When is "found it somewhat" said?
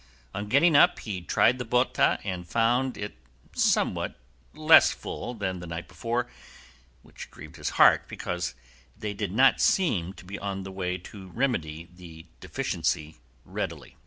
2.49-4.15